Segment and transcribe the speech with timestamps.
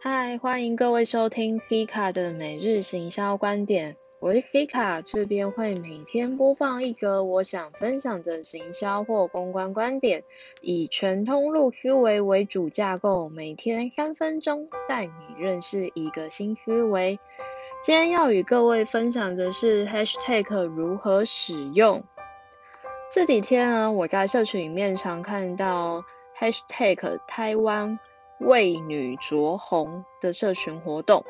[0.00, 3.96] 嗨，欢迎各位收听 C 卡的每日行销观点。
[4.20, 10.22] 我是 C 卡，这边会每天播放一则我想分享的行销或公关观点，
[10.60, 17.18] 以全通路思维为主架构，每天三分钟带你认识一个新思维。
[17.82, 22.04] 今天要与各位分享的是 Hashtag 如何使用。
[23.10, 26.04] 这几天呢，我在社群里面常看到
[26.38, 27.98] Hashtag 台湾。
[28.40, 31.24] 为女着红的社群活动，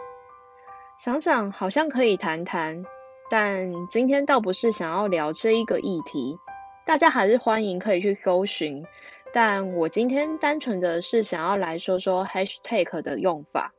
[0.98, 2.84] 想想好像可以谈谈，
[3.30, 6.38] 但今天倒不是想要聊这一个议题，
[6.86, 8.84] 大家还是欢迎可以去搜寻。
[9.32, 13.72] 但我今天单纯的是想要来说说 hashtag 的用法。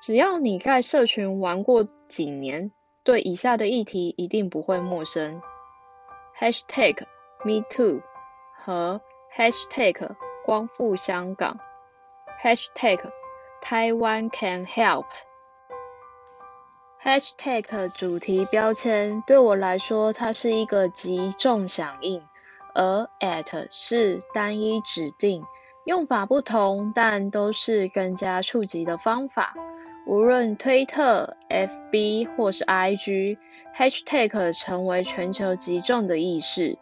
[0.00, 2.72] 只要你在社群玩过几年，
[3.04, 5.42] 对以下的议题一定不会陌生
[6.38, 7.02] ：hashtag
[7.44, 8.00] me too
[8.64, 9.00] 和
[9.36, 11.58] hashtag 光复香港。
[12.42, 13.00] Hashtag
[13.62, 15.04] Taiwan can help。
[17.04, 22.22] Hashtag 主题标签对我来说，它是一个击中响应，
[22.74, 25.44] 而 at 是单一指定，
[25.84, 29.52] 用法不同，但都是更加触及的方法。
[30.06, 36.78] 无论推特、FB 或是 IG，Hashtag 成为全球击中的意识。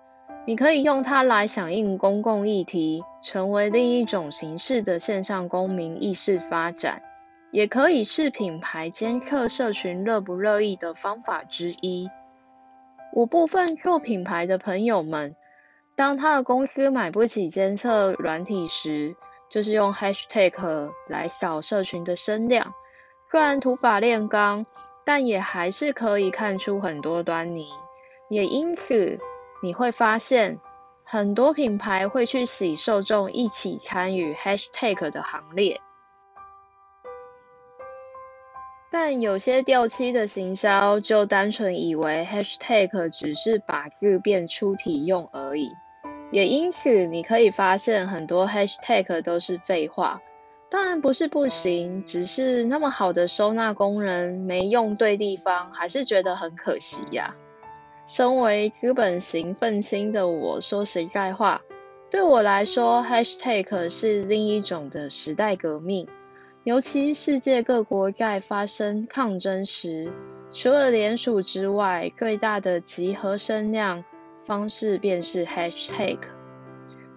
[0.49, 7.03] 你可以用它来响应公共议题，成为另一种形式的线上公民意识发展，
[7.51, 12.09] 也可以是品牌监测社群热不乐意的方法之一。
[13.13, 15.37] 我部分做品牌的朋友们，
[15.95, 19.17] 当他的公司买不起监测软体时，
[19.51, 22.73] 就是用 Hashtag 来扫社群的声量。
[23.31, 24.65] 虽然土法炼钢，
[25.05, 27.69] 但也还是可以看出很多端倪，
[28.31, 29.21] 也因此。
[29.61, 30.61] 你会发现，
[31.05, 35.81] 很多品牌会去洗受众一起参与 Hashtag 的行列，
[38.91, 45.72] 但有些掉漆的行销就单纯以为 Hashtag 只是把字变出体用而已，
[46.31, 50.21] 也因此你可以发现很多 Hashtag 都是废话。
[50.71, 57.34] 当然不是不行，只是那么好的收纳工人没用对地方，还是觉得很可惜呀。
[58.09, 61.61] 身为资本型愤青的我，说实在话，
[62.11, 66.09] 对我来说，#hashtag 是另一种的时代革命。
[66.65, 70.11] 尤其世界各国在发生抗争时，
[70.51, 74.03] 除了联署之外，最大的集合声量
[74.47, 76.19] 方式便是 #hashtag。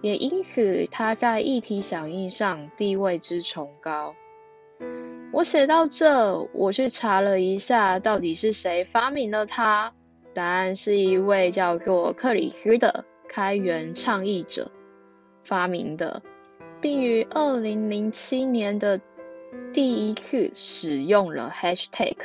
[0.02, 4.14] 也因此，它在议题响应上地位之崇高。
[5.32, 9.94] 我写到这，我去查了一下，到底是谁发明了它。
[10.34, 14.70] 答案是一位叫做克里斯的开源倡议者
[15.44, 16.22] 发明的，
[16.80, 19.00] 并于二零零七年的
[19.74, 22.16] 第一次使用了 Hashtag。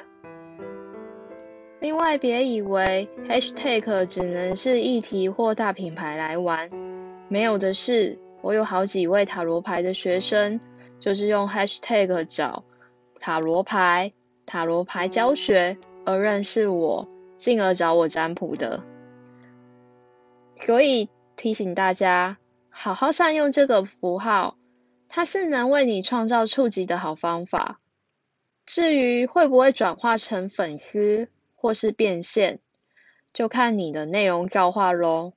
[1.80, 6.70] 另外，别以为 Hashtag 只能是议题或大品牌来玩，
[7.28, 10.60] 没有的是，我有好几位塔罗牌的学生，
[11.00, 12.64] 就是用 Hashtag 找
[13.20, 14.14] 塔罗牌、
[14.46, 17.08] 塔罗牌教学而认识我。
[17.38, 18.84] 进而找我占卜的，
[20.66, 22.38] 所以提醒大家，
[22.70, 24.58] 好好善用这个符号，
[25.08, 27.80] 它是能为你创造触及的好方法。
[28.66, 32.60] 至于会不会转化成粉丝或是变现，
[33.32, 35.34] 就看你的内容造化喽。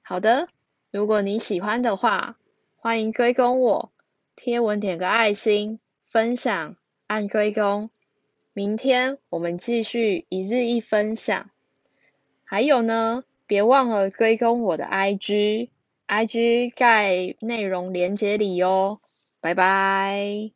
[0.00, 0.48] 好的，
[0.90, 2.36] 如果你喜欢的话，
[2.76, 3.92] 欢迎追踪我，
[4.36, 7.90] 贴文点个爱心，分享按追踪。
[8.56, 11.50] 明天我们继续一日一分享，
[12.44, 19.00] 还有呢，别忘了追踪我的 IG，IG 在内容连接里哦，
[19.40, 20.52] 拜拜。